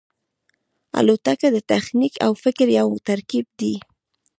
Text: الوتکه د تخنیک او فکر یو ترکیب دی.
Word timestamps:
الوتکه 0.99 1.47
د 1.55 1.57
تخنیک 1.71 2.13
او 2.25 2.31
فکر 2.43 2.67
یو 2.79 2.89
ترکیب 3.07 3.45
دی. 3.59 3.73